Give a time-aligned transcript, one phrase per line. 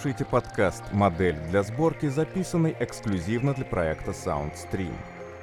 [0.00, 4.94] слушаете подкаст «Модель для сборки», записанный эксклюзивно для проекта SoundStream.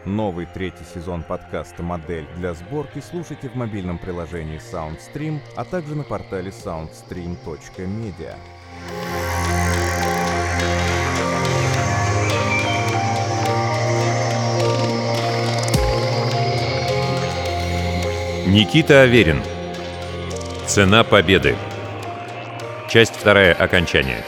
[0.04, 6.04] Новый третий сезон подкаста «Модель для сборки» слушайте в мобильном приложении SoundStream, а также на
[6.04, 8.34] портале soundstream.media.
[18.48, 19.44] Никита Аверин.
[20.66, 21.56] Цена победы.
[22.90, 23.54] Часть вторая.
[23.54, 24.24] Окончание.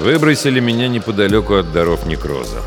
[0.00, 2.62] Выбросили меня неподалеку от даров некроза.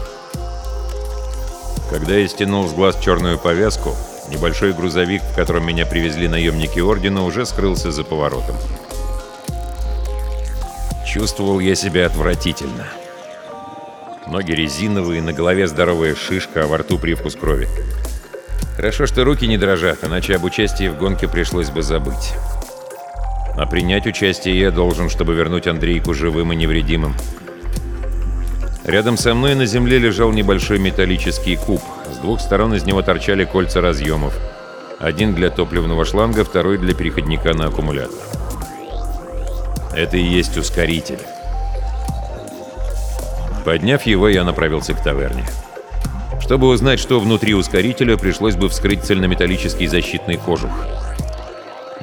[1.90, 3.96] Когда я стянул с глаз черную повязку,
[4.30, 8.56] небольшой грузовик, в котором меня привезли наемники Ордена, уже скрылся за поворотом.
[11.08, 12.86] Чувствовал я себя отвратительно.
[14.28, 17.68] Ноги резиновые, на голове здоровая шишка, а во рту привкус крови.
[18.76, 22.34] Хорошо, что руки не дрожат, иначе об участии в гонке пришлось бы забыть.
[23.56, 27.16] А принять участие я должен, чтобы вернуть Андрейку живым и невредимым.
[28.84, 31.82] Рядом со мной на земле лежал небольшой металлический куб.
[32.12, 34.34] С двух сторон из него торчали кольца разъемов.
[35.00, 38.18] Один для топливного шланга, второй для переходника на аккумулятор.
[39.96, 41.20] Это и есть ускоритель.
[43.64, 45.46] Подняв его, я направился к таверне.
[46.42, 50.72] Чтобы узнать, что внутри ускорителя, пришлось бы вскрыть цельнометаллический защитный кожух.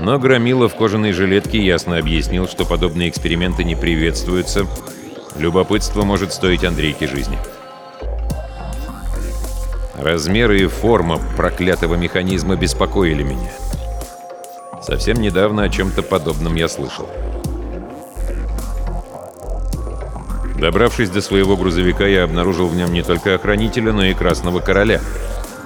[0.01, 4.67] Но Громила в кожаной жилетке ясно объяснил, что подобные эксперименты не приветствуются.
[5.37, 7.39] Любопытство может стоить Андрейке жизни.
[9.99, 13.51] Размеры и форма проклятого механизма беспокоили меня.
[14.83, 17.07] Совсем недавно о чем-то подобном я слышал.
[20.57, 25.03] Добравшись до своего грузовика, я обнаружил в нем не только охранителя, но и Красного Короля.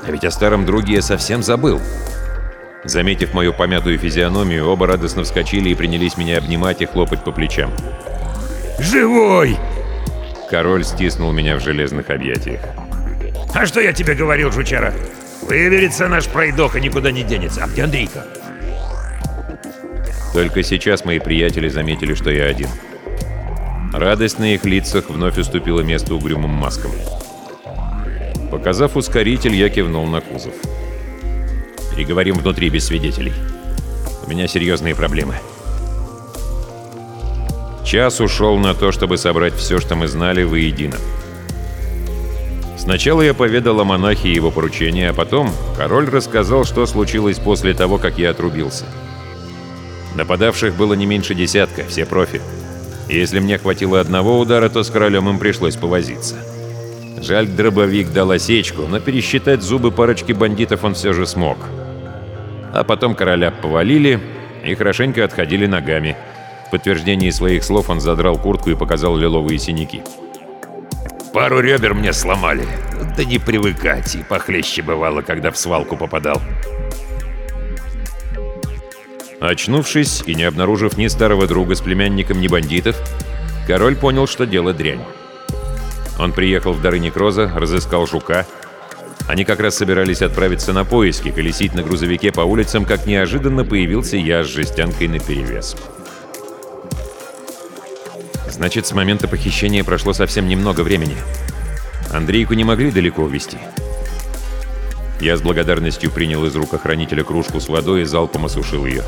[0.05, 1.81] А ведь о старом друге я совсем забыл.
[2.85, 7.73] Заметив мою помятую физиономию, оба радостно вскочили и принялись меня обнимать и хлопать по плечам.
[8.79, 9.57] «Живой!»
[10.51, 12.61] Король стиснул меня в железных объятиях.
[13.55, 14.93] «А что я тебе говорил, жучара?
[15.43, 17.65] Выверится наш пройдоха, никуда не денется.
[17.65, 18.25] А где Андрейка?»
[20.35, 22.69] Только сейчас мои приятели заметили, что я один.
[23.93, 26.91] Радость на их лицах вновь уступила место угрюмым маскам.
[28.51, 30.55] Показав ускоритель, я кивнул на кузов.
[31.95, 33.33] Переговорим внутри без свидетелей.
[34.27, 35.37] У меня серьезные проблемы.
[37.85, 40.97] Час ушел на то, чтобы собрать все, что мы знали, воедино.
[42.77, 47.75] Сначала я поведал о монахе и его поручении, а потом король рассказал, что случилось после
[47.75, 48.87] того, как я отрубился.
[50.17, 52.41] Нападавших было не меньше десятка, все профи.
[53.09, 56.35] И если мне хватило одного удара, то с королем им пришлось повозиться.
[57.19, 61.59] Жаль, дробовик дал осечку, но пересчитать зубы парочки бандитов он все же смог.
[62.75, 64.19] А потом короля повалили
[64.65, 66.17] и хорошенько отходили ногами.
[66.67, 70.03] В подтверждении своих слов он задрал куртку и показал лиловые синяки.
[71.33, 72.67] «Пару ребер мне сломали.
[73.17, 76.43] Да не привыкать, и похлеще бывало, когда в свалку попадал».
[79.41, 82.97] Очнувшись и не обнаружив ни старого друга с племянником, ни бандитов,
[83.69, 85.05] король понял, что дело дрянь.
[86.19, 88.47] Он приехал в дары Некроза, разыскал жука.
[89.27, 94.17] Они как раз собирались отправиться на поиски, колесить на грузовике по улицам, как неожиданно появился
[94.17, 95.77] я с жестянкой наперевес.
[98.51, 101.17] Значит, с момента похищения прошло совсем немного времени.
[102.13, 103.59] Андрейку не могли далеко увезти.
[105.21, 109.03] Я с благодарностью принял из рук охранителя кружку с водой и залпом осушил ее.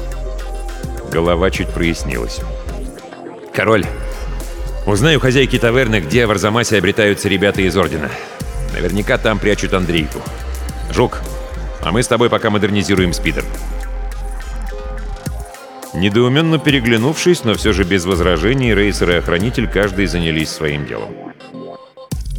[1.12, 2.40] Голова чуть прояснилась.
[3.54, 3.84] «Король,
[4.86, 8.10] узнай у хозяйки таверны, где в Арзамасе обретаются ребята из Ордена.
[8.72, 10.20] Наверняка там прячут Андрейку.
[10.90, 11.20] Жук,
[11.82, 13.44] а мы с тобой пока модернизируем спидер».
[15.94, 21.08] Недоуменно переглянувшись, но все же без возражений, рейсер и охранитель каждый занялись своим делом.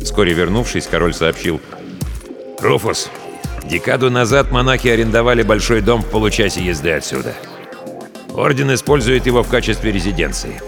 [0.03, 1.59] Вскоре вернувшись, король сообщил.
[2.59, 3.09] «Руфус,
[3.63, 7.33] декаду назад монахи арендовали большой дом в получасе езды отсюда.
[8.35, 10.61] Орден использует его в качестве резиденции».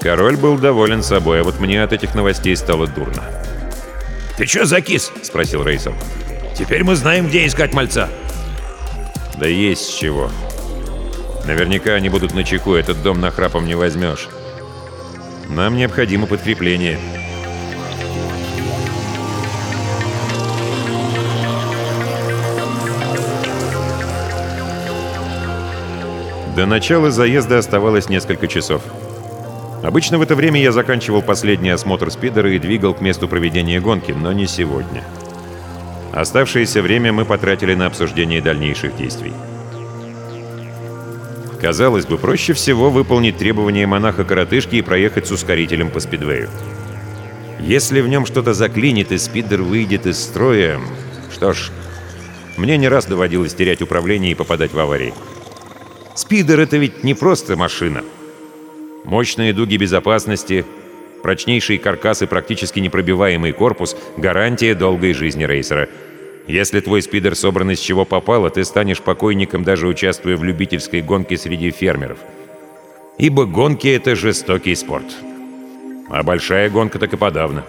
[0.00, 3.22] Король был доволен собой, а вот мне от этих новостей стало дурно.
[4.40, 5.92] «Ты чё закис?»— спросил рейсер.
[6.56, 8.08] «Теперь мы знаем, где искать мальца».
[9.38, 10.30] «Да есть чего.
[11.44, 14.30] Наверняка они будут на чеку, этот дом нахрапом не возьмешь.
[15.50, 16.98] Нам необходимо подкрепление».
[26.56, 28.80] До начала заезда оставалось несколько часов.
[29.82, 34.12] Обычно в это время я заканчивал последний осмотр спидера и двигал к месту проведения гонки,
[34.12, 35.02] но не сегодня.
[36.12, 39.32] Оставшееся время мы потратили на обсуждение дальнейших действий.
[41.60, 46.48] Казалось бы, проще всего выполнить требования монаха-коротышки и проехать с ускорителем по спидвею.
[47.58, 50.80] Если в нем что-то заклинит и спидер выйдет из строя...
[51.32, 51.70] Что ж,
[52.56, 55.14] мне не раз доводилось терять управление и попадать в аварии.
[56.14, 58.02] Спидер— это ведь не просто машина.
[59.04, 60.64] Мощные дуги безопасности,
[61.22, 65.88] прочнейшие каркасы, практически непробиваемый корпус— гарантия долгой жизни рейсера.
[66.46, 71.36] Если твой спидер собран из чего попало, ты станешь покойником, даже участвуя в любительской гонке
[71.36, 72.18] среди фермеров.
[73.18, 75.06] Ибо гонки— это жестокий спорт.
[76.08, 77.64] А большая гонка так и подавно.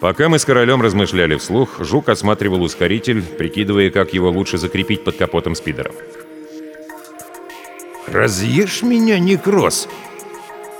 [0.00, 5.16] Пока мы с королем размышляли вслух, Жук осматривал ускоритель, прикидывая, как его лучше закрепить под
[5.16, 5.94] капотом спидеров.
[8.06, 9.88] «Разъешь меня, некроз!»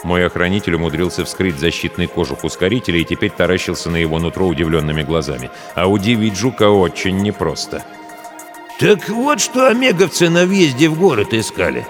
[0.05, 5.51] Мой охранитель умудрился вскрыть защитный кожух ускорителя и теперь таращился на его нутро удивленными глазами.
[5.75, 7.83] А удивить жука очень непросто.
[8.79, 11.87] «Так вот что омеговцы на въезде в город искали!»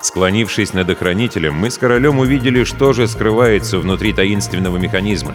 [0.00, 5.34] Склонившись над охранителем, мы с королем увидели, что же скрывается внутри таинственного механизма.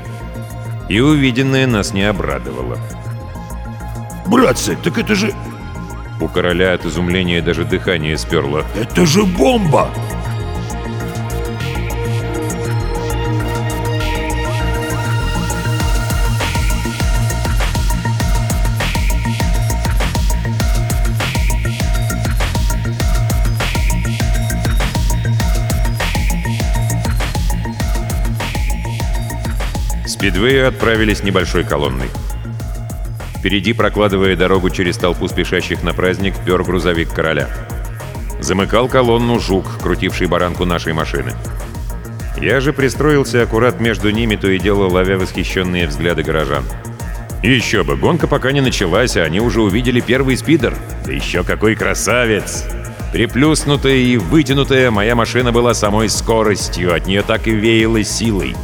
[0.87, 2.77] И увиденное нас не обрадовало.
[4.25, 5.33] «Братцы, так это же...»
[6.21, 8.63] У короля от изумления даже дыхание сперло.
[8.73, 9.89] «Это же бомба!»
[30.25, 32.09] Спидвеи отправились небольшой колонной.
[33.37, 37.47] Впереди, прокладывая дорогу через толпу спешащих на праздник, пер грузовик короля.
[38.39, 41.33] Замыкал колонну жук, крутивший баранку нашей машины.
[42.41, 46.63] Я же пристроился аккурат между ними, то и дело ловя восхищенные взгляды горожан.
[47.43, 50.73] еще бы, гонка пока не началась, а они уже увидели первый спидер.
[51.05, 52.65] Да еще какой красавец!
[53.13, 58.55] Приплюснутая и вытянутая, моя машина была самой скоростью, от нее так и веяло силой.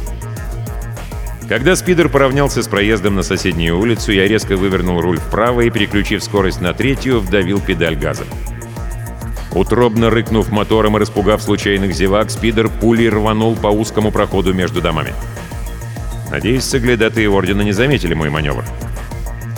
[1.48, 6.22] Когда спидер поравнялся с проездом на соседнюю улицу, я резко вывернул руль вправо и, переключив
[6.22, 8.24] скорость на третью, вдавил педаль газа.
[9.52, 15.12] Утробно рыкнув мотором и распугав случайных зевак, спидер пулей рванул по узкому проходу между домами.
[16.30, 18.64] Надеюсь, соглядатые Ордена не заметили мой маневр.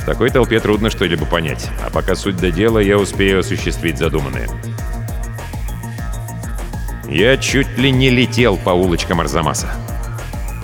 [0.00, 4.48] В такой толпе трудно что-либо понять, а пока суть до дела, я успею осуществить задуманное.
[7.08, 9.83] Я чуть ли не летел по улочкам Арзамаса.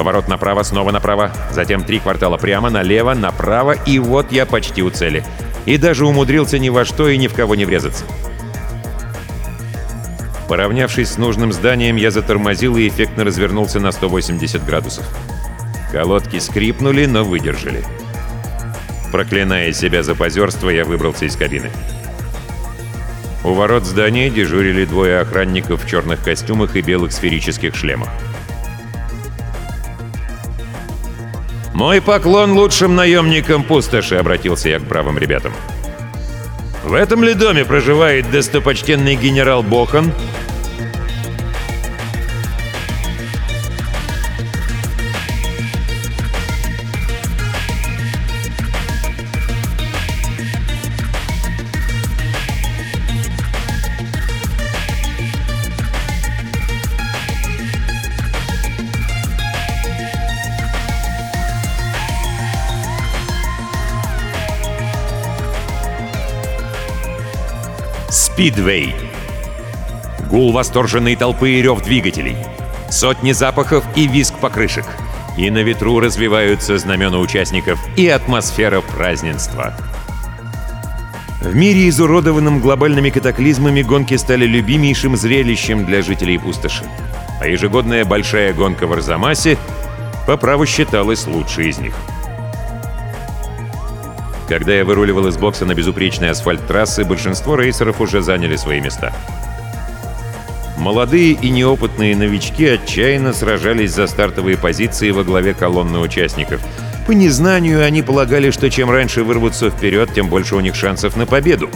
[0.00, 4.88] Поворот направо, снова направо, затем три квартала прямо, налево, направо, и вот я почти у
[4.88, 5.23] цели.
[5.66, 8.07] И даже умудрился ни во что и ни в кого не врезаться.
[10.49, 15.04] Поравнявшись с нужным зданием, я затормозил и эффектно развернулся на 180 градусов.
[15.92, 17.85] Колодки скрипнули, но выдержали.
[19.12, 21.69] Проклиная себя за позерство, я выбрался из кабины.
[23.45, 28.09] У ворот здания дежурили двое охранников в черных костюмах и белых сферических шлемах.
[31.73, 35.53] «Мой поклон лучшим наемникам пустоши»,— обратился я к бравым ребятам.
[36.85, 40.12] «В этом ли доме проживает достопочтенный генерал Бохан?»
[68.40, 68.94] Спидвей.
[70.30, 72.38] Гул восторженной толпы и рев двигателей.
[72.90, 74.87] Сотни запахов и визг покрышек.
[75.37, 79.75] И на ветру развиваются знамена участников и атмосфера празднества.
[81.42, 86.85] В мире, изуродованном глобальными катаклизмами, гонки стали любимейшим зрелищем для жителей пустоши.
[87.42, 89.59] А ежегодная большая гонка в Арзамасе
[90.26, 91.94] по праву считалась лучшей из них.
[94.50, 99.12] Когда я выруливал из бокса на безупречный асфальт трассы, большинство рейсеров уже заняли свои места.
[100.76, 106.61] Молодые и неопытные новички отчаянно сражались за стартовые позиции во главе колонны участников.
[107.07, 111.26] По незнанию они полагали, что чем раньше вырвутся вперед, тем больше у них шансов на
[111.26, 111.71] победу.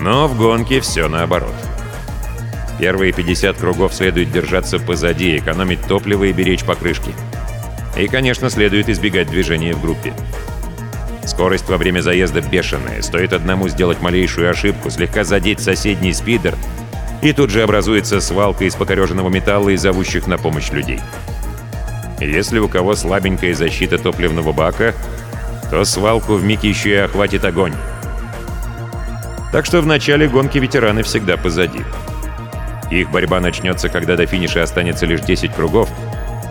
[0.00, 1.54] Но в гонке все наоборот.
[2.80, 7.12] Первые 50 кругов следует держаться позади, экономить топливо и беречь покрышки.
[7.96, 10.12] И, конечно, следует избегать движения в группе.
[11.24, 13.02] Скорость во время заезда бешеная.
[13.02, 16.56] Стоит одному сделать малейшую ошибку, слегка задеть соседний спидер,
[17.22, 21.00] и тут же образуется свалка из покореженного металла и зовущих на помощь людей.
[22.20, 24.94] Если у кого слабенькая защита топливного бака,
[25.70, 27.74] то свалку вмиг еще и охватит огонь.
[29.52, 31.80] Так что в начале гонки ветераны всегда позади.
[32.90, 35.88] Их борьба начнется, когда до финиша останется лишь 10 кругов,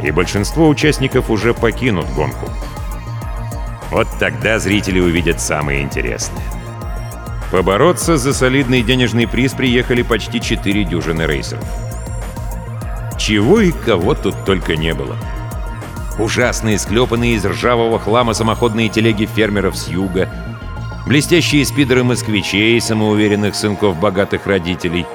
[0.02, 2.50] и большинство участников уже покинут гонку.
[3.92, 6.44] Вот тогда зрители увидят самое интересное.
[7.52, 11.64] Побороться за солидный денежный приз приехали почти четыре дюжины рейсеров.
[13.18, 15.18] Чего и кого тут только не было.
[16.20, 20.30] Ужасные, склепанные из ржавого хлама самоходные телеги фермеров с юга,
[21.08, 25.06] блестящие спидеры москвичей, самоуверенных сынков богатых родителей.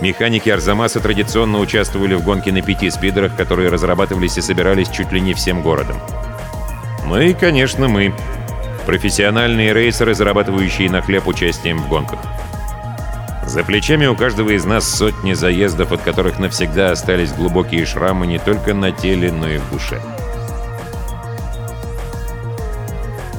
[0.00, 5.20] Механики Арзамаса традиционно участвовали в гонке на пяти спидерах, которые разрабатывались и собирались чуть ли
[5.20, 5.96] не всем городом.
[7.06, 8.12] Ну и, конечно, мы.
[8.84, 12.20] Профессиональные рейсеры, зарабатывающие на хлеб участием в гонках.
[13.46, 18.38] За плечами у каждого из нас сотни заездов, от которых навсегда остались глубокие шрамы не
[18.38, 20.00] только на теле, но и в душе.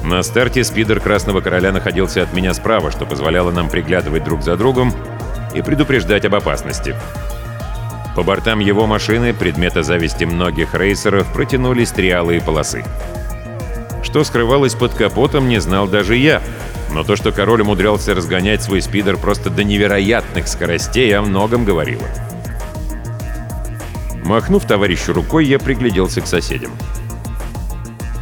[0.02, 4.56] На старте спидер Красного Короля находился от меня справа, что позволяло нам приглядывать друг за
[4.56, 4.94] другом
[5.54, 6.96] и предупреждать об опасности.
[8.16, 12.82] По бортам его машины, предмета зависти многих рейсеров, протянулись три алые полосы.
[14.02, 16.42] Что скрывалось под капотом, не знал даже я.
[16.92, 22.06] Но то, что король умудрялся разгонять свой спидер просто до невероятных скоростей, о многом говорило.
[24.24, 26.72] Махнув товарищу рукой, я пригляделся к соседям.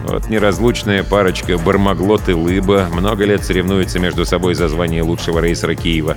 [0.04, 5.74] Вот неразлучная парочка Бармаглот и Лыба много лет соревнуются между собой за звание лучшего рейсера
[5.74, 6.16] Киева.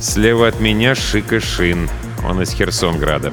[0.00, 1.88] Слева от меня Шика Шин,
[2.24, 3.32] он из Херсонграда.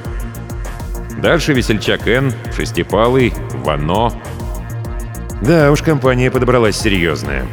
[1.21, 3.31] Дальше весельчак Н, Шестипалый,
[3.63, 4.11] Вано,
[5.41, 7.45] да уж, компания подобралась серьезная.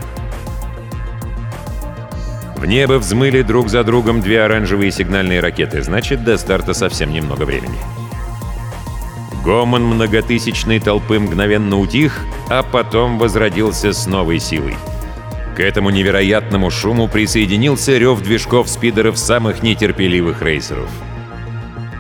[2.56, 7.44] В небо взмыли друг за другом две оранжевые сигнальные ракеты, значит, до старта совсем немного
[7.44, 7.78] времени.
[9.42, 12.20] Гомон многотысячной толпы мгновенно утих,
[12.50, 14.76] а потом возродился с новой силой.
[15.56, 20.90] К этому невероятному шуму присоединился рев движков спидеров самых нетерпеливых рейсеров.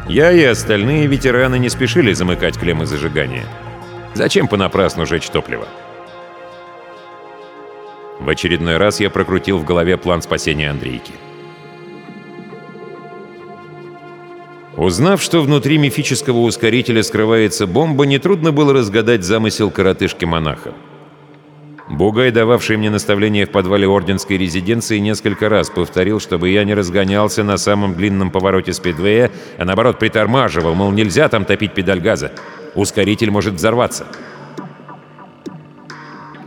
[0.08, 3.46] Я и остальные ветераны не спешили замыкать клеммы зажигания.
[4.14, 5.68] Зачем понапрасну жечь топливо?
[8.18, 11.12] В очередной раз я прокрутил в голове план спасения Андрейки.
[14.76, 20.74] Узнав, что внутри мифического ускорителя скрывается бомба, нетрудно было разгадать замысел коротышки-монаха.
[21.90, 27.42] Бугай, дававший мне наставление в подвале орденской резиденции, несколько раз повторил, чтобы я не разгонялся
[27.42, 32.30] на самом длинном повороте спидвея, а наоборот притормаживал, мол, нельзя там топить педаль газа.
[32.76, 34.06] Ускоритель может взорваться.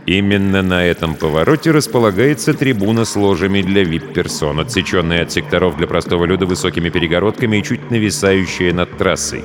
[0.06, 6.24] Именно на этом повороте располагается трибуна с ложами для вип-персон, отсеченная от секторов для простого
[6.24, 9.44] люда высокими перегородками и чуть нависающая над трассой.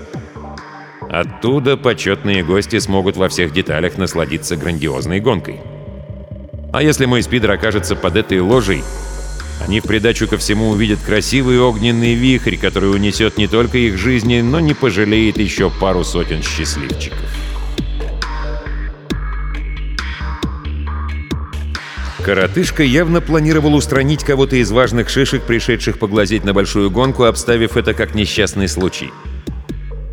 [1.10, 5.60] Оттуда почетные гости смогут во всех деталях насладиться грандиозной гонкой.
[6.72, 8.84] А если мой спидер окажется под этой ложей,
[9.66, 14.42] они в придачу ко всему увидят красивый огненный вихрь, который унесет не только их жизни,
[14.42, 17.20] но не пожалеет еще пару сотен счастливчиков.
[22.24, 27.96] Коротышка явно планировал устранить кого-то из важных шишек, пришедших поглазеть на большую гонку, обставив это
[27.96, 29.12] как несчастный случай.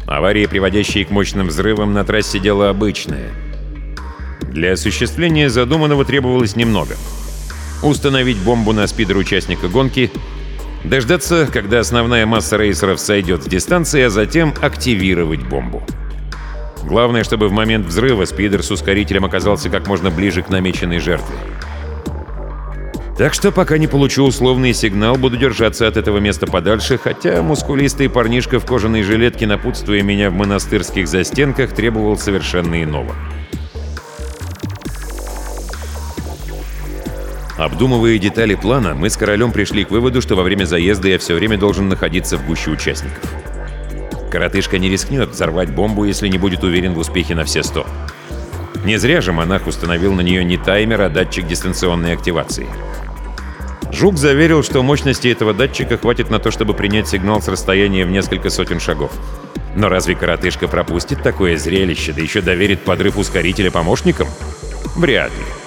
[0.06, 3.30] Аварии, приводящие к мощным взрывам, на трассе дело обычное.
[4.56, 6.96] Для осуществления задуманного требовалось немного.
[7.82, 10.10] Установить бомбу на спидер участника гонки,
[10.82, 15.82] дождаться, когда основная масса рейсеров сойдет с дистанции, а затем активировать бомбу.
[16.84, 21.36] Главное, чтобы в момент взрыва спидер с ускорителем оказался как можно ближе к намеченной жертве.
[23.18, 28.08] Так что пока не получу условный сигнал, буду держаться от этого места подальше, хотя мускулистый
[28.08, 33.14] парнишка в кожаной жилетке, напутствуя меня в монастырских застенках, требовал совершенно иного.
[37.56, 41.34] Обдумывая детали плана, мы с королем пришли к выводу, что во время заезда я все
[41.34, 43.22] время должен находиться в гуще участников.
[44.30, 47.86] Коротышка не рискнет взорвать бомбу, если не будет уверен в успехе на все сто.
[48.84, 52.66] Не зря же монах установил на нее не таймер, а датчик дистанционной активации.
[53.90, 58.10] Жук заверил, что мощности этого датчика хватит на то, чтобы принять сигнал с расстояния в
[58.10, 59.12] несколько сотен шагов.
[59.75, 64.28] Но разве коротышка пропустит такое зрелище, да еще доверит подрыв ускорителя помощникам?
[64.96, 65.65] Вряд ли.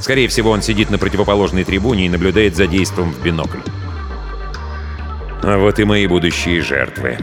[0.00, 3.58] Скорее всего, он сидит на противоположной трибуне и наблюдает за действом в бинокль.
[5.42, 7.18] А вот и мои будущие жертвы.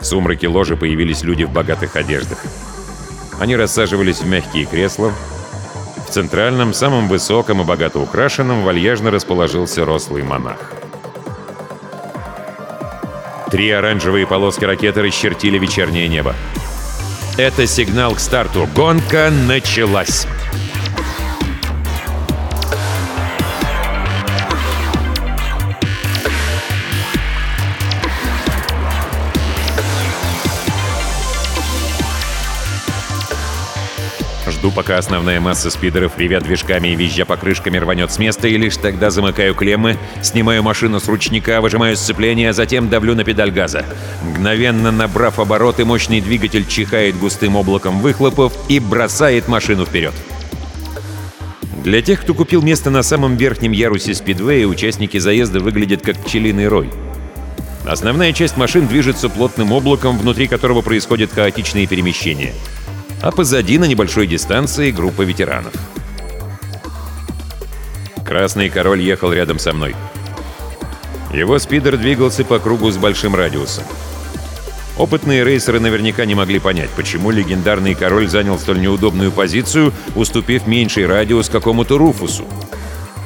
[0.00, 2.38] В сумраке ложи появились люди в богатых одеждах.
[3.38, 5.12] Они рассаживались в мягкие кресла,
[6.06, 10.58] В центральном, самом высоком и богато украшенном вальяжно расположился рослый монах.
[13.50, 16.34] Три оранжевые полоски ракеты расчертили вечернее небо.
[17.36, 18.68] Это сигнал к старту.
[18.74, 20.26] Гонка началась.
[34.60, 38.76] Жду, пока основная масса спидеров, ревя движками и визжа покрышками, рванет с места, и лишь
[38.76, 43.86] тогда замыкаю клеммы, снимаю машину с ручника, выжимаю сцепление, а затем давлю на педаль газа.
[44.22, 50.12] Мгновенно набрав обороты, мощный двигатель чихает густым облаком выхлопов и бросает машину вперед.
[51.82, 56.68] Для тех, кто купил место на самом верхнем ярусе спидвея, участники заезда выглядят как пчелиный
[56.68, 56.90] рой.
[57.86, 62.52] Основная часть машин движется плотным облаком, внутри которого происходят хаотичные перемещения—
[63.22, 65.72] а позади на небольшой дистанции группа ветеранов.
[68.24, 69.94] Красный король ехал рядом со мной.
[71.32, 73.84] Его спидер двигался по кругу с большим радиусом.
[74.96, 81.06] Опытные рейсеры наверняка не могли понять, почему легендарный король занял столь неудобную позицию, уступив меньший
[81.06, 82.44] радиус какому-то Руфусу.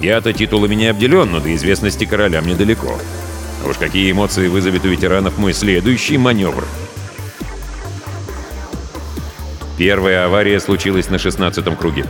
[0.01, 2.99] Я-то титулами не обделен, но до известности короля мне далеко.
[3.65, 6.65] А уж какие эмоции вызовет у ветеранов мой следующий маневр—
[9.77, 12.05] Первая авария случилась на 16-м круге.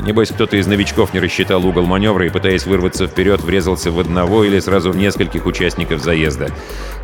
[0.00, 4.44] Небось, кто-то из новичков не рассчитал угол маневра и, пытаясь вырваться вперед, врезался в одного
[4.44, 6.48] или сразу в нескольких участников заезда.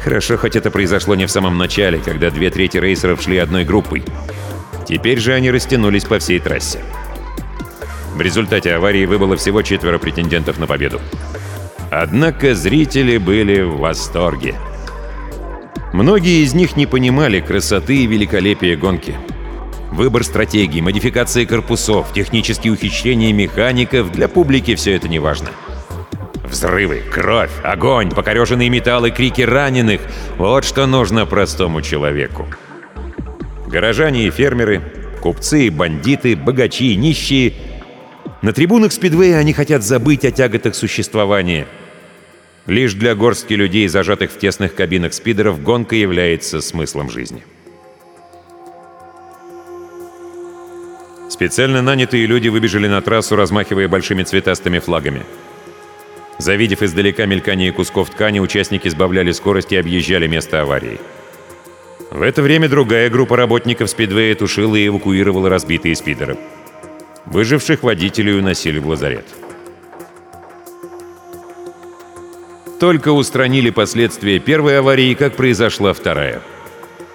[0.02, 4.02] Хорошо, хоть это произошло не в самом начале, когда две трети рейсеров шли одной группой.
[4.88, 6.80] Теперь же они растянулись по всей трассе.
[8.14, 11.00] В результате аварии выбыло всего четверо претендентов на победу.
[11.90, 14.54] Однако зрители были в восторге.
[15.92, 19.16] Многие из них не понимали красоты и великолепия гонки.
[19.90, 25.48] Выбор стратегий, модификации корпусов, технические ухищрения механиков— для публики все это не важно.
[26.44, 30.00] Взрывы, кровь, огонь, покореженные металлы, крики раненых—
[30.38, 32.46] вот что нужно простому человеку.
[33.66, 34.82] Горожане и фермеры,
[35.22, 37.54] купцы, бандиты, богачи, нищие—
[38.46, 41.66] на трибунах спидвея они хотят забыть о тяготах существования.
[42.66, 47.42] Лишь для горстки людей, зажатых в тесных кабинах спидеров, гонка является смыслом жизни.
[51.28, 55.22] Специально нанятые люди выбежали на трассу, размахивая большими цветастыми флагами.
[56.38, 61.00] Завидев издалека мелькание кусков ткани, участники сбавляли скорость и объезжали место аварии.
[62.10, 66.38] В это время другая группа работников спидвея тушила и эвакуировала разбитые спидеры.
[67.24, 69.26] Выживших водителей уносили в лазарет.
[72.78, 76.42] Только устранили последствия первой аварии, как произошла вторая.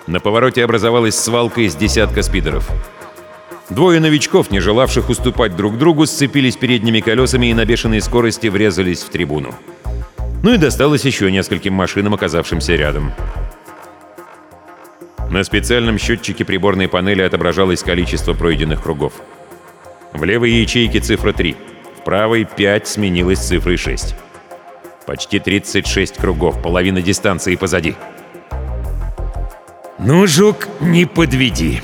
[0.08, 2.70] На повороте образовалась свалка из десятка спидеров.
[3.72, 9.02] Двое новичков, не желавших уступать друг другу, сцепились передними колесами и на бешеной скорости врезались
[9.02, 9.56] в трибуну.
[10.44, 13.14] Ну и досталось еще нескольким машинам, оказавшимся рядом.
[15.30, 19.14] На специальном счетчике приборной панели отображалось количество пройденных кругов.
[20.12, 21.56] В левой ячейке цифра 3,
[21.98, 24.16] в правой 5 сменилась цифрой 6.
[25.08, 27.96] Почти 36 кругов, половина дистанции позади.
[29.98, 31.82] «Ну, жук, не подведи!»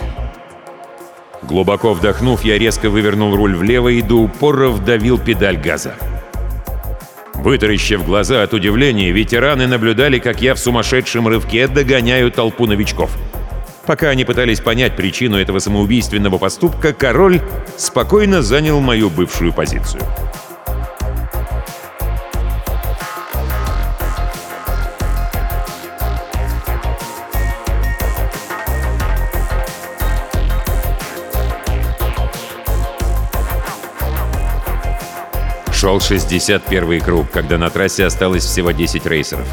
[1.44, 5.96] Глубоко вдохнув, я резко вывернул руль влево и до упора вдавил педаль газа.
[7.36, 13.12] Вытаращив глаза от удивления, ветераны наблюдали, как я в сумасшедшем рывке догоняю толпу новичков.
[13.86, 17.42] Пока они пытались понять причину этого самоубийственного поступка, король
[17.78, 20.02] спокойно занял мою бывшую позицию.
[35.80, 39.48] Шел 61-й круг, когда на трассе осталось всего 10 рейсеров.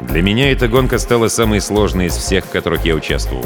[0.00, 3.44] Для меня эта гонка стала самой сложной из всех, в которых я участвовал.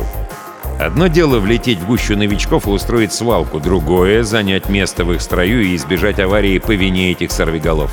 [0.79, 5.65] Одно дело влететь в гущу новичков и устроить свалку, другое— занять место в их строю
[5.65, 7.91] и избежать аварии по вине этих сорвиголов.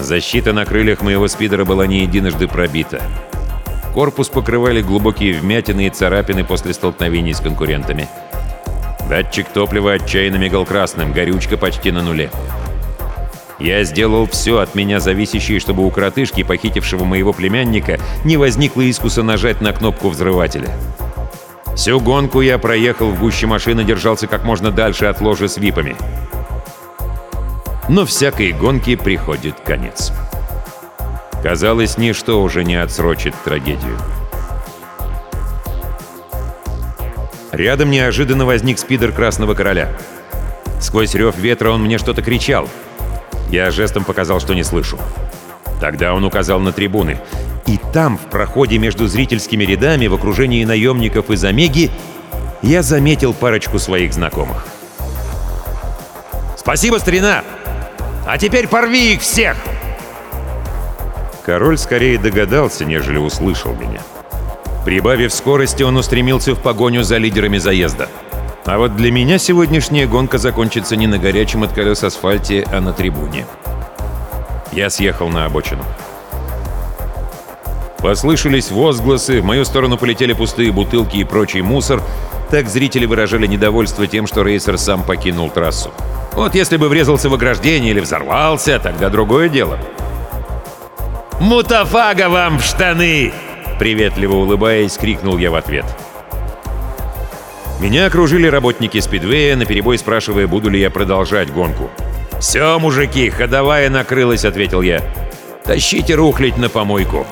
[0.00, 3.02] Защита на крыльях моего спидера была не единожды пробита.
[3.94, 8.08] Корпус покрывали глубокие вмятины и царапины после столкновений с конкурентами—
[9.10, 12.30] Датчик топлива отчаянно мигал красным, горючка почти на нуле.
[13.58, 19.24] Я сделал все от меня зависящее, чтобы у коротышки, похитившего моего племянника, не возникло искуса
[19.24, 20.70] нажать на кнопку взрывателя.
[21.74, 25.96] Всю гонку я проехал в гуще машины, держался как можно дальше от ложи с випами.
[27.88, 30.12] Но всякой гонке приходит конец.
[31.42, 33.98] Казалось, ничто уже не отсрочит трагедию.
[37.52, 39.88] Рядом неожиданно возник спидер Красного Короля.
[40.80, 42.68] Сквозь рев ветра он мне что-то кричал.
[43.50, 44.98] Я жестом показал, что не слышу.
[45.80, 47.20] Тогда он указал на трибуны.
[47.66, 51.90] И там, в проходе между зрительскими рядами, в окружении наемников из Омеги,
[52.62, 54.66] я заметил парочку своих знакомых.
[56.56, 57.42] «Спасибо, старина!
[58.26, 59.56] А теперь порви их всех!»
[61.44, 64.00] Король скорее догадался, нежели услышал меня.
[64.90, 68.08] Прибавив скорости, он устремился в погоню за лидерами заезда.
[68.64, 72.92] А вот для меня сегодняшняя гонка закончится не на горячем от колес асфальте, а на
[72.92, 73.46] трибуне.
[74.72, 75.84] Я съехал на обочину.
[77.98, 82.02] Послышались возгласы, в мою сторону полетели пустые бутылки и прочий мусор.
[82.50, 85.92] Так зрители выражали недовольство тем, что рейсер сам покинул трассу.
[86.32, 89.78] Вот если бы врезался в ограждение или взорвался, тогда другое дело.
[91.38, 93.32] «Мутафага вам в штаны!»
[93.80, 95.86] Приветливо улыбаясь, крикнул я в ответ.
[97.80, 101.90] Меня окружили работники спидвея, наперебой спрашивая, буду ли я продолжать гонку.
[102.38, 105.00] «Все, мужики, ходовая накрылась»,— ответил я.
[105.64, 107.26] «Тащите рухлить на помойку».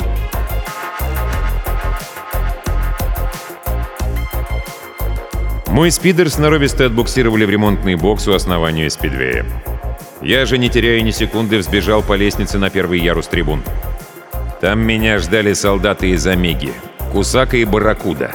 [5.67, 9.45] Мой спидер сноровисто отбуксировали в ремонтный бокс у основания спидвея.
[10.23, 13.63] Я же, не теряя ни секунды, взбежал по лестнице на первый ярус трибун.
[14.61, 16.73] Там меня ждали солдаты из Омеги,
[17.13, 18.33] Кусака и Барракуда.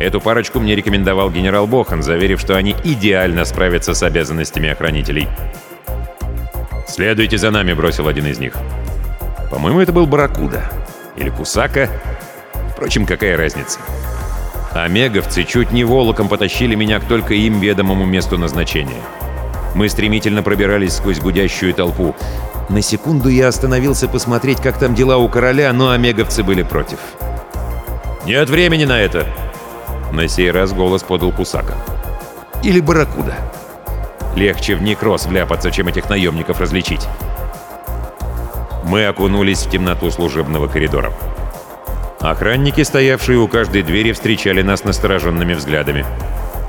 [0.00, 5.28] Эту парочку мне рекомендовал генерал Бохан, заверив, что они идеально справятся с обязанностями охранителей.
[6.88, 8.54] «Следуйте за нами»,— бросил один из них.
[9.50, 10.64] По-моему, это был Барракуда.
[11.16, 11.88] Или Кусака.
[12.72, 13.78] Впрочем, какая разница?
[14.72, 19.00] Омеговцы чуть не волоком потащили меня к только им ведомому месту назначения.
[19.74, 22.14] Мы стремительно пробирались сквозь гудящую толпу.
[22.68, 26.98] На секунду я остановился посмотреть, как там дела у короля, но омеговцы были против.
[28.24, 29.26] «Нет времени на это!»
[30.12, 31.74] На сей раз голос подал Кусака.
[32.64, 33.34] «Или Барракуда.
[34.34, 37.06] Легче в некроз вляпаться, чем этих наемников различить».
[38.82, 41.12] Мы окунулись в темноту служебного коридора.
[42.20, 46.04] Охранники, стоявшие у каждой двери, встречали нас настороженными взглядами.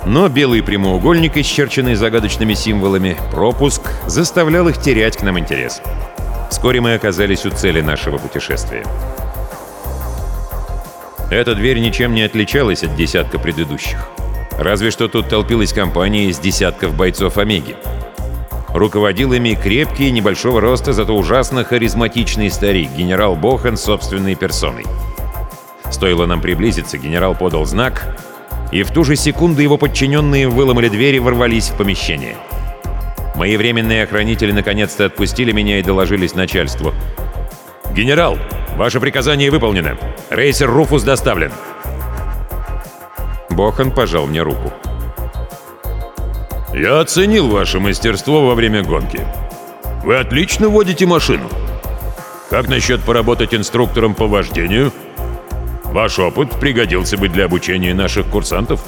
[0.08, 5.82] Но белый прямоугольник, исчерченный загадочными символами, пропуск, заставлял их терять к нам интерес.
[6.50, 8.86] Вскоре мы оказались у цели нашего путешествия.
[11.30, 14.08] Эта дверь ничем не отличалась от десятка предыдущих.
[14.58, 17.76] Разве что тут толпилась компания из десятков бойцов Омеги.
[18.70, 24.86] Руководил ими крепкий, небольшого роста, зато ужасно харизматичный старик, генерал Бохан собственной персоной.
[25.91, 28.17] Стоило нам приблизиться, генерал подал знак,
[28.71, 32.36] и в ту же секунду его подчиненные выломали двери и ворвались в помещение.
[33.36, 36.93] Мои временные охранители наконец-то отпустили меня и доложились начальству.
[37.91, 38.38] «Генерал,
[38.75, 39.97] ваше приказание выполнено.
[40.30, 41.51] Рейсер Руфус доставлен».
[43.49, 44.73] Бохан пожал мне руку.
[46.73, 49.21] «Я оценил ваше мастерство во время гонки.
[50.03, 51.47] Вы отлично водите машину.
[52.49, 54.91] Как насчет поработать инструктором по вождению?»
[55.91, 58.82] Ваш опыт пригодился бы для обучения наших курсантов.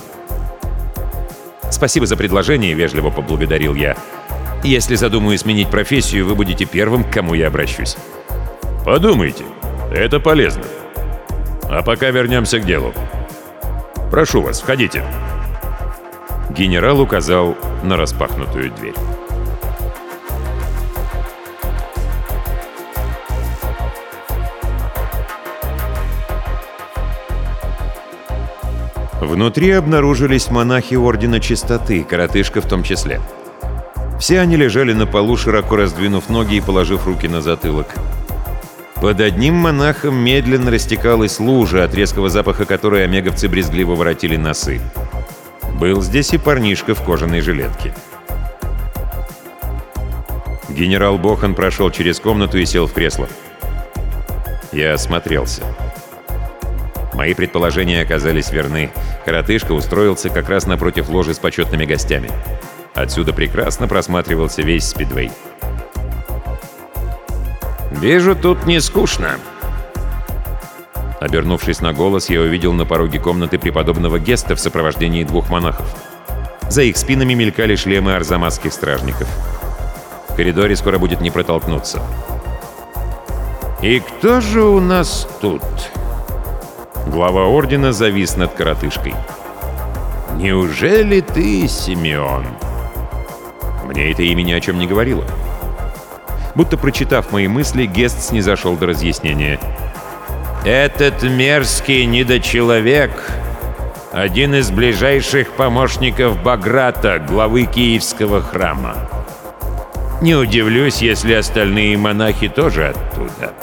[1.72, 3.96] Спасибо за предложение, вежливо поблагодарил я.
[4.64, 7.96] Если задумаю сменить профессию, вы будете первым, к кому я обращусь.
[8.86, 9.44] Подумайте,
[9.92, 10.64] это полезно.
[11.64, 12.94] А пока вернемся к делу.
[14.12, 15.04] Прошу вас, входите.
[16.50, 18.96] Генерал указал на распахнутую дверь.
[29.22, 33.20] Внутри обнаружились монахи Ордена Чистоты, коротышка в том числе.
[34.20, 37.88] Все они лежали на полу, широко раздвинув ноги и положив руки на затылок.
[38.96, 44.82] Под одним монахом медленно растекалась лужа, от резкого запаха которой омеговцы брезгливо воротили носы.
[45.80, 47.94] Был здесь и парнишка в кожаной жилетке.
[50.70, 53.28] Генерал Бохан прошел через комнату и сел в кресло.
[54.72, 55.64] Я осмотрелся.
[57.20, 58.92] Мои предположения оказались верны.
[59.26, 62.32] Коротышка устроился как раз напротив ложи с почетными гостями.
[62.96, 65.30] Отсюда прекрасно просматривался весь спидвей.
[67.92, 69.32] «Вижу, тут не скучно».
[71.20, 75.94] Обернувшись на голос, я увидел на пороге комнаты преподобного Геста в сопровождении двух монахов.
[76.70, 79.28] За их спинами мелькали шлемы арзамасских стражников.
[80.30, 82.02] В коридоре скоро будет не протолкнуться.
[83.82, 85.64] «И кто же у нас тут?»
[87.10, 89.16] Глава ордена завис над коротышкой.
[90.36, 92.46] «Неужели ты Симеон?»
[93.86, 95.24] Мне это имя ни о чем не говорило.
[96.54, 99.60] Будто прочитав мои мысли, Гест снизошел до разъяснения.
[100.64, 103.12] «Этот мерзкий недочеловек
[104.12, 108.96] один из ближайших помощников Баграта, главы Киевского храма.
[110.22, 113.56] Не удивлюсь, если остальные монахи тоже оттуда.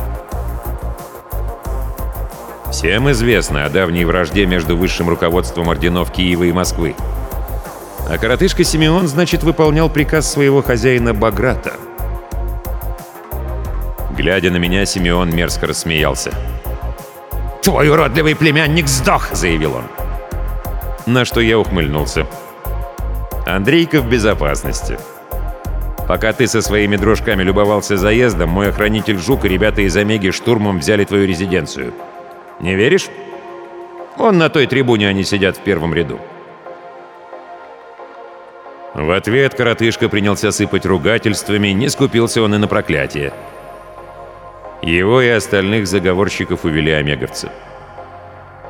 [2.76, 6.94] Всем известно о давней вражде между высшим руководством орденов Киева и Москвы.
[8.06, 11.72] А коротышка Симеон, значит, выполнял приказ своего хозяина Баграта.
[14.14, 16.32] Глядя на меня, Симеон мерзко рассмеялся.
[17.62, 19.84] «Твой уродливый племянник сдох!»— заявил он.
[21.06, 22.26] На что я ухмыльнулся.
[23.46, 24.98] «Андрейка в безопасности.
[26.06, 30.80] Пока ты со своими дружками любовался заездом, мой охранитель Жук и ребята из Омеги штурмом
[30.80, 31.94] взяли твою резиденцию.
[32.60, 33.08] Не веришь?
[34.16, 36.18] Он на той трибуне они сидят в первом ряду».
[38.96, 43.34] В ответ коротышка принялся сыпать ругательствами, не скупился он и на проклятие.
[44.80, 47.50] Его и остальных заговорщиков увели омеговцы.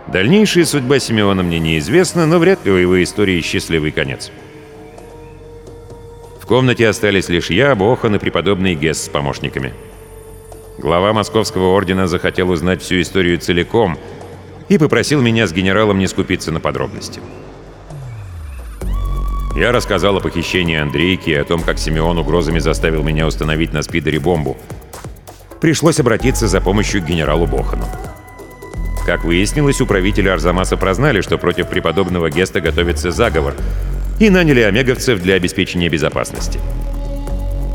[0.09, 4.33] Дальнейшая судьба Симеона мне неизвестна, но вряд ли у его истории счастливый конец.
[6.41, 9.75] В комнате остались лишь я, Бохан и преподобный Гесс с помощниками.
[10.79, 13.99] Глава Московского ордена захотел узнать всю историю целиком
[14.69, 17.21] и попросил меня с генералом не скупиться на подробности.
[19.57, 23.81] Я рассказал о похищении Андрейки и о том, как Симеон угрозами заставил меня установить на
[23.81, 24.59] спидере бомбу.
[25.63, 27.87] Пришлось обратиться за помощью к генералу Бохану.
[29.07, 33.55] Как выяснилось, управители Арзамаса прознали, что против преподобного Геста готовится заговор,
[34.21, 36.61] и наняли омеговцев для обеспечения безопасности.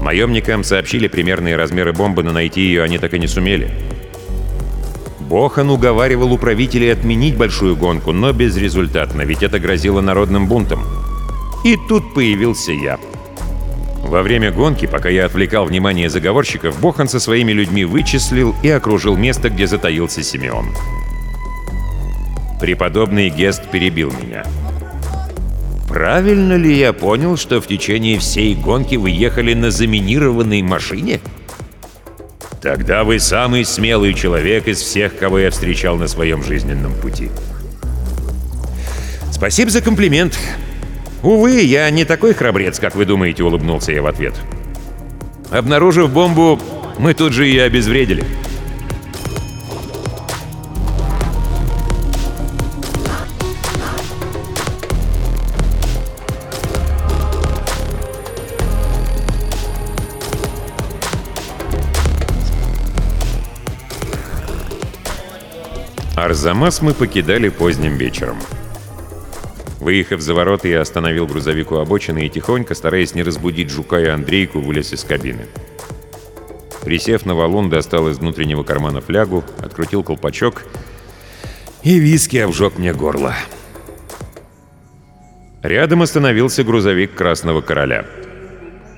[0.01, 3.69] Наемникам сообщили примерные размеры бомбы, но найти ее они так и не сумели.
[5.19, 10.83] Бохан уговаривал управителей отменить большую гонку, но безрезультатно, ведь это грозило народным бунтом.
[11.63, 12.99] И тут появился я.
[14.03, 19.15] Во время гонки, пока я отвлекал внимание заговорщиков, Бохан со своими людьми вычислил и окружил
[19.15, 20.65] место, где затаился Симеон.
[22.59, 24.43] Преподобный Гест перебил меня.
[25.91, 31.19] «Правильно ли я понял, что в течение всей гонки вы ехали на заминированной машине?»
[32.61, 37.29] «Тогда вы самый смелый человек из всех, кого я встречал на своем жизненном пути».
[39.33, 40.39] «Спасибо за комплимент.
[41.23, 44.35] Увы, я не такой храбрец, как вы думаете»,— улыбнулся я в ответ.
[45.49, 46.57] «Обнаружив бомбу,
[46.99, 48.23] мы тут же ее обезвредили».
[66.31, 68.37] Арзамас мы покидали поздним вечером.
[69.81, 74.05] Выехав за ворота, я остановил грузовик у обочины и тихонько, стараясь не разбудить Жука и
[74.05, 75.47] Андрейку, вылез из кабины.
[76.85, 80.63] Присев на валун, достал из внутреннего кармана флягу, открутил колпачок,
[81.83, 83.35] и виски обжег мне горло.
[85.61, 88.05] Рядом остановился грузовик Красного Короля.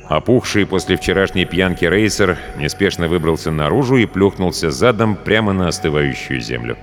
[0.07, 6.77] Опухший после вчерашней пьянки рейсер неспешно выбрался наружу и плюхнулся задом прямо на остывающую землю.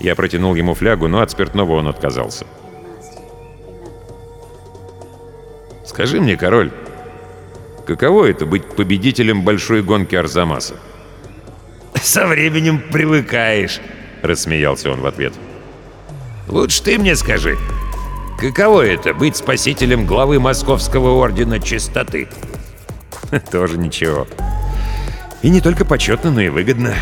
[0.00, 2.46] Я протянул ему флягу, но от спиртного он отказался.
[5.86, 6.72] «Скажи мне, король,
[7.86, 10.74] каково это быть победителем большой гонки Арзамаса?»
[11.94, 13.80] «Со временем привыкаешь»,—
[14.22, 15.32] рассмеялся он в ответ.
[16.48, 17.56] «Лучше ты мне скажи,
[18.38, 22.28] каково это быть спасителем главы Московского Ордена Чистоты?»
[23.50, 24.26] «Тоже ничего.
[25.42, 26.94] И не только почетно, но и выгодно».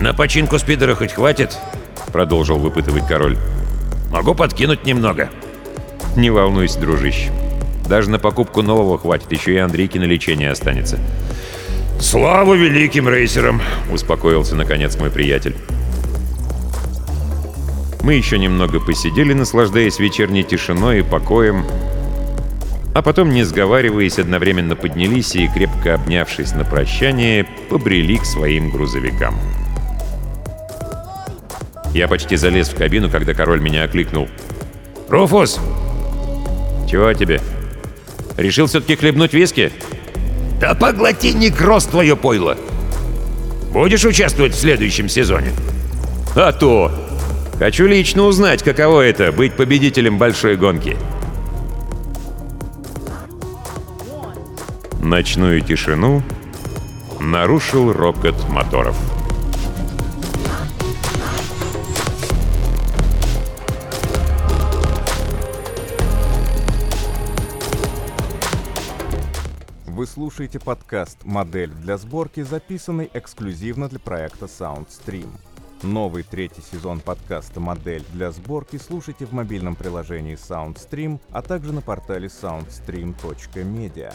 [0.00, 1.58] «На починку спидера хоть хватит?»—
[2.12, 3.36] продолжил выпытывать король.
[4.10, 5.28] «Могу подкинуть немного».
[6.16, 7.30] «Не волнуйся, дружище.
[7.86, 10.98] Даже на покупку нового хватит, еще и Андрейки на лечение останется».
[12.00, 13.60] «Слава великим рейсерам!»—
[13.92, 15.54] успокоился, наконец, мой приятель.
[18.02, 21.66] Мы еще немного посидели, наслаждаясь вечерней тишиной и покоем,
[22.94, 29.34] а потом, не сговариваясь, одновременно поднялись и, крепко обнявшись на прощание, побрели к своим грузовикам.
[31.92, 34.28] Я почти залез в кабину, когда король меня окликнул.
[35.08, 35.58] «Руфус!»
[36.88, 37.40] «Чего тебе?
[38.36, 39.72] Решил все-таки хлебнуть виски?»
[40.60, 42.56] «Да поглоти некроз твое пойло!
[43.72, 45.52] Будешь участвовать в следующем сезоне?»
[46.36, 46.92] «А то!
[47.58, 50.96] Хочу лично узнать, каково это— быть победителем большой гонки!»
[55.02, 56.22] Ночную тишину
[57.18, 58.96] нарушил рокот моторов.
[70.00, 75.28] Вы слушаете подкаст «Модель для сборки», записанный эксклюзивно для проекта SoundStream.
[75.82, 81.82] Новый третий сезон подкаста «Модель для сборки» слушайте в мобильном приложении SoundStream, а также на
[81.82, 84.14] портале soundstream.media.